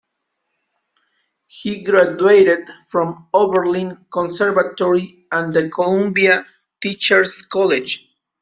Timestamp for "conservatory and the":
4.11-5.69